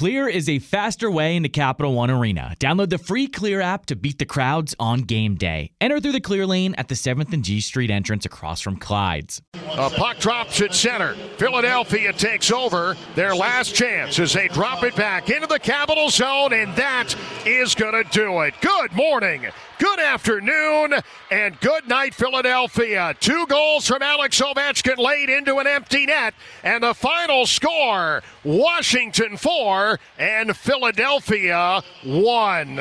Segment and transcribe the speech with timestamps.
[0.00, 2.54] Clear is a faster way into Capital One Arena.
[2.58, 5.72] Download the free Clear app to beat the crowds on game day.
[5.78, 9.42] Enter through the Clear lane at the 7th and G Street entrance across from Clyde's.
[9.72, 11.12] A puck drops at center.
[11.36, 16.54] Philadelphia takes over their last chance as they drop it back into the Capital Zone,
[16.54, 17.14] and that
[17.44, 18.54] is going to do it.
[18.62, 19.48] Good morning,
[19.78, 20.94] good afternoon,
[21.30, 23.14] and good night, Philadelphia.
[23.20, 26.32] Two goals from Alex Ovechkin laid into an empty net,
[26.64, 32.76] and the final score Washington 4 and Philadelphia 1.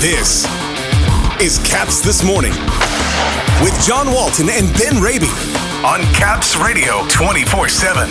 [0.00, 0.44] This
[1.40, 2.52] is Caps This Morning
[3.62, 5.30] with John Walton and Ben Raby
[5.84, 8.08] on Caps Radio 24 7.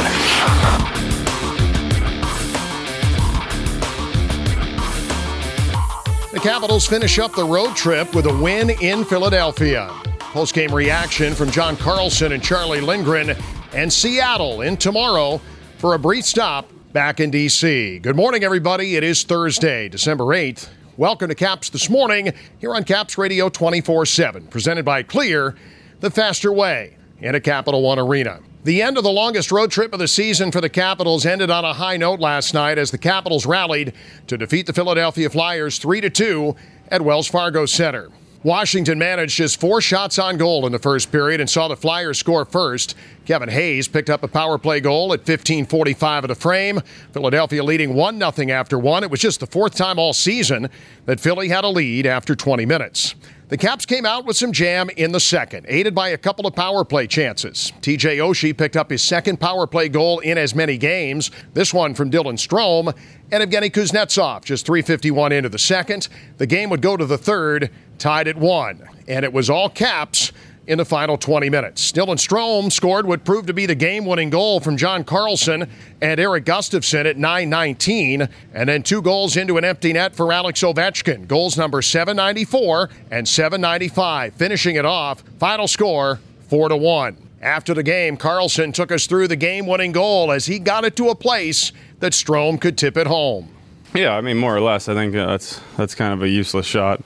[6.31, 9.89] The Capitals finish up the road trip with a win in Philadelphia.
[10.19, 13.37] Post-game reaction from John Carlson and Charlie Lindgren
[13.75, 15.41] and Seattle in tomorrow
[15.79, 17.99] for a brief stop back in D.C.
[17.99, 18.95] Good morning, everybody.
[18.95, 20.69] It is Thursday, December 8th.
[20.95, 25.55] Welcome to Caps This Morning here on Caps Radio 24 7, presented by Clear,
[25.99, 28.39] the faster way in a Capital One arena.
[28.63, 31.65] The end of the longest road trip of the season for the Capitals ended on
[31.65, 33.91] a high note last night as the Capitals rallied
[34.27, 36.55] to defeat the Philadelphia Flyers 3 2
[36.91, 38.09] at Wells Fargo Center.
[38.45, 42.19] Washington managed just four shots on goal in the first period and saw the Flyers
[42.19, 42.93] score first.
[43.25, 46.79] Kevin Hayes picked up a power play goal at 15:45 of the frame.
[47.11, 49.03] Philadelphia leading 1-0 after 1.
[49.03, 50.69] It was just the fourth time all season
[51.07, 53.15] that Philly had a lead after 20 minutes.
[53.47, 56.55] The Caps came out with some jam in the second, aided by a couple of
[56.55, 57.71] power play chances.
[57.81, 61.93] TJ Oshie picked up his second power play goal in as many games, this one
[61.93, 62.91] from Dylan Strome,
[63.31, 66.07] and Evgeny Kuznetsov just 351 into the second.
[66.37, 70.31] The game would go to the third, tied at one, and it was all Caps
[70.67, 71.91] in the final 20 minutes.
[71.91, 75.69] Dylan Strome scored what proved to be the game-winning goal from John Carlson
[76.01, 80.61] and Erik Gustafsson at 9:19, and then two goals into an empty net for Alex
[80.61, 81.27] Ovechkin.
[81.27, 85.23] Goals number 794 and 795, finishing it off.
[85.39, 86.19] Final score
[86.49, 87.17] 4 to 1.
[87.41, 91.09] After the game, Carlson took us through the game-winning goal as he got it to
[91.09, 93.49] a place that Strome could tip it home.
[93.93, 94.89] Yeah, I mean more or less.
[94.89, 97.01] I think uh, that's that's kind of a useless shot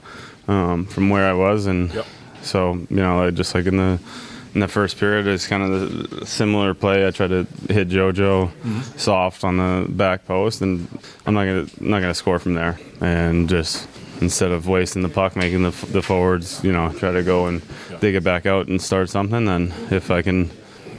[0.50, 2.06] um, from where I was, and Yep.
[2.42, 4.00] so you know, like, just like in the
[4.56, 5.70] in the first period, it's kind of
[6.20, 7.06] the similar play.
[7.08, 8.50] I tried to hit JoJo
[9.00, 10.88] soft on the back post, and
[11.26, 13.88] I'm not gonna not gonna score from there, and just.
[14.22, 17.62] Instead of wasting the puck, making the, the forwards, you know, try to go and
[18.02, 19.46] dig it back out and start something.
[19.46, 20.50] Then, if I can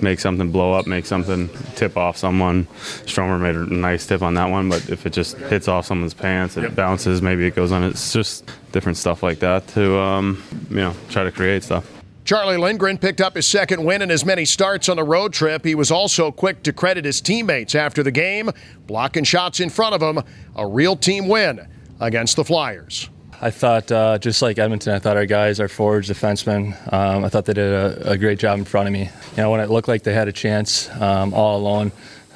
[0.02, 2.66] make something blow up, make something tip off someone.
[3.06, 6.14] Stromer made a nice tip on that one, but if it just hits off someone's
[6.14, 7.82] pants, it bounces, maybe it goes on.
[7.84, 11.90] It's just different stuff like that to, um, you know, try to create stuff.
[12.24, 15.64] Charlie Lindgren picked up his second win in as many starts on the road trip.
[15.64, 18.50] He was also quick to credit his teammates after the game,
[18.86, 20.22] blocking shots in front of him.
[20.54, 21.66] A real team win
[21.98, 23.08] against the Flyers.
[23.42, 27.30] I thought, uh, just like Edmonton, I thought our guys, our forwards, defensemen, um, I
[27.30, 29.04] thought they did a, a great job in front of me.
[29.04, 31.90] You know, when it looked like they had a chance um, all alone,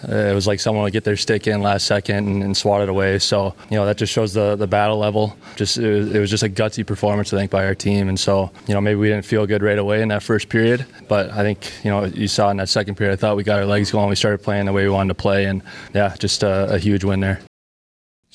[0.08, 2.80] uh, it was like someone would get their stick in last second and, and swat
[2.82, 3.18] it away.
[3.18, 5.36] So, you know, that just shows the, the battle level.
[5.56, 8.08] Just it was, it was just a gutsy performance, I think, by our team.
[8.08, 10.86] And so, you know, maybe we didn't feel good right away in that first period,
[11.08, 13.58] but I think, you know, you saw in that second period, I thought we got
[13.58, 14.08] our legs going.
[14.08, 15.62] We started playing the way we wanted to play, and
[15.94, 17.40] yeah, just a, a huge win there.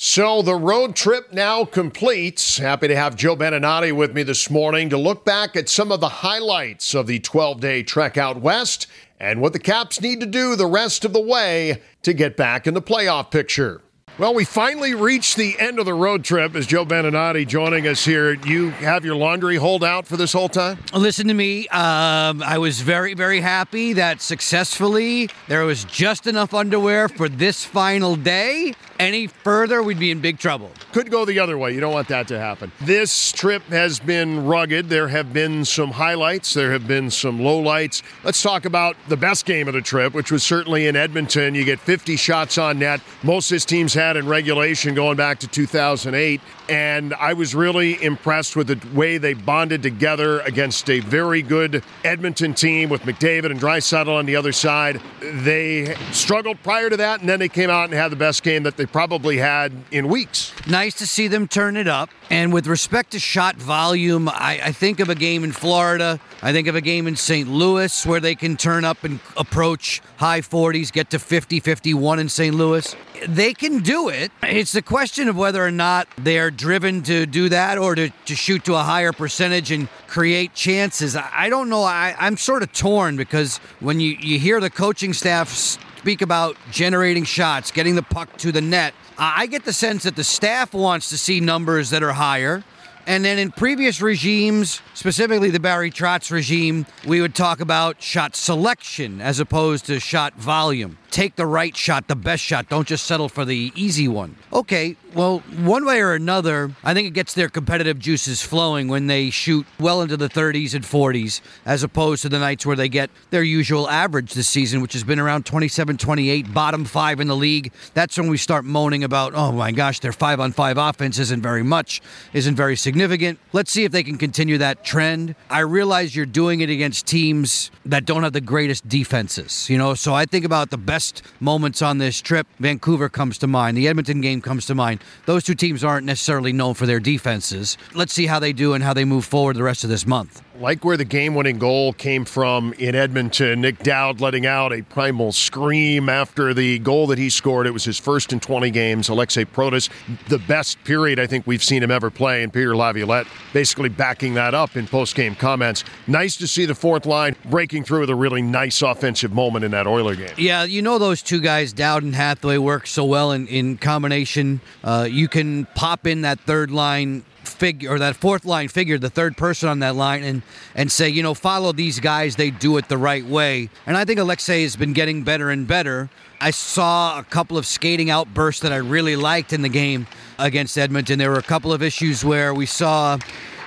[0.01, 2.57] So the road trip now completes.
[2.57, 5.99] Happy to have Joe Beninati with me this morning to look back at some of
[5.99, 8.87] the highlights of the 12 day trek out west
[9.19, 12.65] and what the Caps need to do the rest of the way to get back
[12.65, 13.81] in the playoff picture.
[14.17, 18.05] Well, we finally reached the end of the road trip as Joe Beninati joining us
[18.05, 18.35] here.
[18.45, 20.79] You have your laundry hold out for this whole time?
[20.93, 21.67] Listen to me.
[21.67, 27.65] Um, I was very, very happy that successfully there was just enough underwear for this
[27.65, 28.75] final day.
[28.99, 30.69] Any further, we'd be in big trouble.
[30.91, 31.73] Could go the other way.
[31.73, 32.69] You don't want that to happen.
[32.81, 34.89] This trip has been rugged.
[34.89, 38.03] There have been some highlights, there have been some lowlights.
[38.25, 41.55] Let's talk about the best game of the trip, which was certainly in Edmonton.
[41.55, 42.99] You get 50 shots on net.
[43.23, 46.41] Most this team's had in regulation going back to 2008.
[46.67, 51.83] And I was really impressed with the way they bonded together against a very good
[52.03, 55.01] Edmonton team with McDavid and Draisaitl on the other side.
[55.21, 58.63] They struggled prior to that, and then they came out and had the best game
[58.63, 60.53] that they probably had in weeks.
[60.67, 62.09] Nice to see them turn it up.
[62.29, 66.19] And with respect to shot volume, I, I, think of a game in Florida.
[66.43, 67.49] I think of a game in St.
[67.49, 72.29] Louis where they can turn up and approach high 40s, get to 50, 51 in
[72.29, 72.55] St.
[72.55, 72.95] Louis.
[73.27, 74.31] They can do it.
[74.43, 78.35] It's the question of whether or not they're driven to do that or to, to
[78.35, 81.15] shoot to a higher percentage and create chances.
[81.15, 81.83] I, I don't know.
[81.83, 86.55] I, I'm sort of torn because when you, you hear the coaching staff speak about
[86.71, 90.73] generating shots, getting the puck to the net, I get the sense that the staff
[90.73, 92.63] wants to see numbers that are higher.
[93.05, 98.37] And then in previous regimes, specifically the Barry Trotz regime, we would talk about shot
[98.37, 102.69] selection as opposed to shot volume take the right shot, the best shot.
[102.69, 104.35] Don't just settle for the easy one.
[104.53, 109.07] Okay, well, one way or another, I think it gets their competitive juices flowing when
[109.07, 112.89] they shoot well into the 30s and 40s, as opposed to the nights where they
[112.89, 117.27] get their usual average this season, which has been around 27, 28, bottom five in
[117.27, 117.71] the league.
[117.93, 121.41] That's when we start moaning about, oh my gosh, their five on five offense isn't
[121.41, 122.01] very much,
[122.33, 123.39] isn't very significant.
[123.51, 125.35] Let's see if they can continue that trend.
[125.49, 129.93] I realize you're doing it against teams that don't have the greatest defenses, you know,
[129.95, 133.77] so I think about the best best moments on this trip, Vancouver comes to mind.
[133.77, 135.01] The Edmonton game comes to mind.
[135.27, 137.77] Those two teams aren't necessarily known for their defenses.
[137.95, 140.41] Let's see how they do and how they move forward the rest of this month
[140.59, 143.61] like where the game winning goal came from in Edmonton.
[143.61, 147.65] Nic Dowd letting out a primal scream after the goal that he scored.
[147.65, 149.09] It was his first in 20 games.
[149.09, 149.89] Alexei Protas,
[150.27, 152.43] the best period I think we've seen him ever play.
[152.43, 155.83] And Peter Laviolette basically backing that up in post game comments.
[156.07, 159.71] Nice to see the fourth line breaking through with a really nice offensive moment in
[159.71, 160.33] that Oiler game.
[160.37, 164.59] Yeah, you know those two guys, Dowd and Hathaway, work so well in, in combination.
[164.83, 167.23] Uh, you can pop in that third line
[167.59, 170.41] figure or that fourth line figure, the third person on that line, and
[170.75, 172.35] and say, you know, follow these guys.
[172.35, 173.69] They do it the right way.
[173.85, 176.09] And I think Alexei has been getting better and better.
[176.41, 180.07] I saw a couple of skating outbursts that I really liked in the game
[180.37, 181.19] against Edmonton.
[181.19, 183.17] There were a couple of issues where we saw,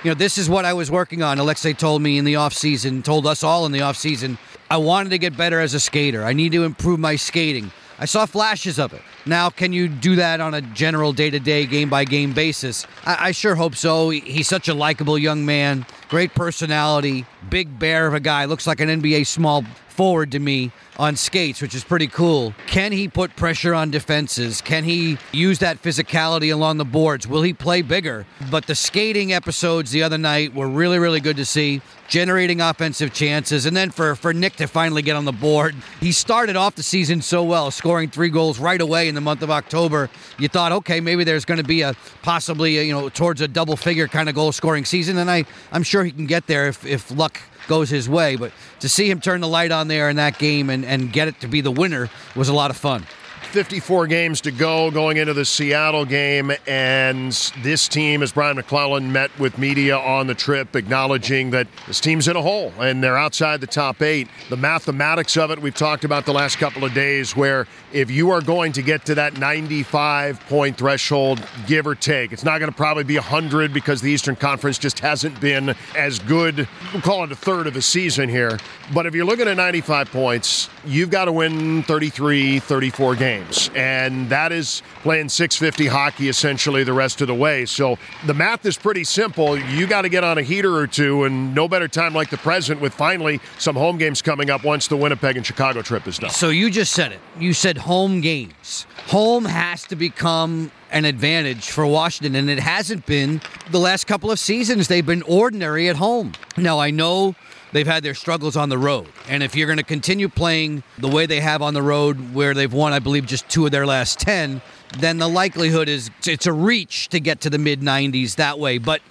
[0.03, 1.37] you know, this is what I was working on.
[1.37, 4.39] Alexei told me in the offseason, told us all in the offseason,
[4.71, 6.23] I wanted to get better as a skater.
[6.23, 7.71] I need to improve my skating.
[8.03, 9.01] I saw flashes of it.
[9.25, 12.85] Now, can you do that on a general day to day, game by game basis?
[13.05, 14.09] I-, I, sure hope so.
[14.09, 18.81] He's such a likable young man, great personality, big bear of a guy, looks like
[18.81, 22.53] an NBA small forward to me on skates, which is pretty cool.
[22.67, 24.61] Can he put pressure on defenses?
[24.61, 27.27] Can he use that physicality along the boards?
[27.27, 28.25] Will he play bigger?
[28.51, 33.13] But the skating episodes the other night were really, really good to see, generating offensive
[33.13, 33.65] chances.
[33.65, 36.83] And then for, for Nick to finally get on the board, he started off the
[36.83, 40.09] season so well, scoring three goals right away in the month of October.
[40.37, 43.47] You thought, okay, maybe there's going to be a possibly, a, you know, towards a
[43.47, 45.17] double figure kind of goal scoring season.
[45.17, 48.35] And I, I'm sure he can get there if, if luck goes his way.
[48.35, 51.27] But to see him turn the light on there in that game and, and get
[51.27, 53.05] it to be the winner was a lot of fun.
[53.45, 57.31] 54 games to go going into the Seattle game, and
[57.61, 62.27] this team, as Brian MacLellan met with media on the trip, acknowledging that this team's
[62.27, 64.27] in a hole and they're outside the top eight.
[64.49, 68.31] The mathematics of it, we've talked about the last couple of days, where if you
[68.31, 72.71] are going to get to that 95 point threshold, give or take, it's not going
[72.71, 76.67] to probably be 100 because the Eastern Conference just hasn't been as good.
[76.93, 78.59] We'll call it a third of a season here.
[78.93, 83.69] But if you're looking at 95 points, you've got to win 33, 34 games games,
[83.75, 87.65] and that is playing 650 hockey essentially the rest of the way.
[87.65, 89.57] So the math is pretty simple.
[89.57, 92.37] You got to get on a heater or two, and no better time like the
[92.37, 96.19] present with finally some home games coming up once the Winnipeg and Chicago trip is
[96.19, 96.29] done.
[96.29, 97.19] So you just said it.
[97.39, 98.85] You said home games.
[99.07, 103.41] Home has to become an advantage for Washington, and it hasn't been
[103.71, 104.87] the last couple of seasons.
[104.87, 106.33] They've been ordinary at home.
[106.55, 107.35] Now, I know
[107.73, 109.07] they've had their struggles on the road.
[109.27, 112.53] And if you're going to continue playing the way they have on the road, where
[112.53, 114.61] they've won, I believe, just two of their last 10,
[114.99, 118.77] then the likelihood is it's a reach to get to the mid 90s that way.
[118.77, 119.01] But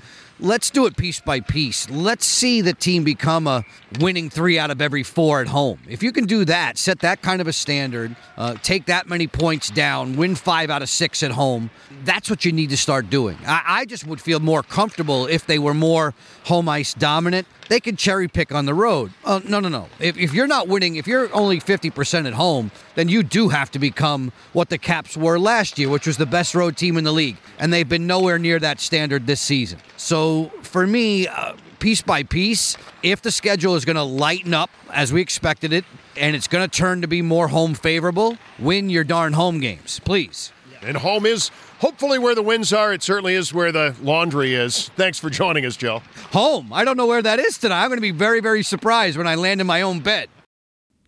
[0.43, 1.89] let's do it piece by piece.
[1.89, 3.65] Let's see the team become a
[4.01, 5.81] winning three out of every four at home.
[5.89, 9.27] If you can do that, set that kind of a standard, uh, take that many
[9.27, 11.71] points down, win five out of six at home,
[12.05, 13.39] that's what you need to start doing.
[13.47, 17.47] I, I just would feel more comfortable if they were more home ice dominant.
[17.73, 19.13] They can cherry pick on the road.
[19.25, 19.89] Uh, no, no, no.
[19.99, 23.71] If, if you're not winning, if you're only 50% at home, then you do have
[23.71, 27.05] to become what the Caps were last year, which was the best road team in
[27.05, 27.39] the league.
[27.59, 29.79] And they've been nowhere near that standard this season.
[29.97, 34.69] So for me, uh, piece by piece, if the schedule is going to lighten up
[34.93, 35.87] as we expected it,
[36.19, 39.99] and it's going to turn to be more home favorable, win your darn home games,
[40.01, 40.53] please.
[40.85, 42.93] And home is hopefully where the winds are.
[42.93, 44.89] It certainly is where the laundry is.
[44.91, 46.03] Thanks for joining us, Joe.
[46.33, 46.73] Home.
[46.73, 47.83] I don't know where that is tonight.
[47.83, 50.29] I'm going to be very, very surprised when I land in my own bed.